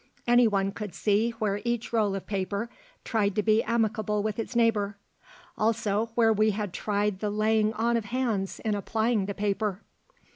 [0.25, 2.71] Any one could see where each roll of paper
[3.03, 4.97] tried to be amicable with its neighbor
[5.59, 9.83] also where we had tried the laying on of hands in applying the paper.